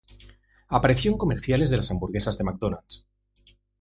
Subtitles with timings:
[0.69, 3.05] Apareció en comerciales de las hamburguesas de McDonald's.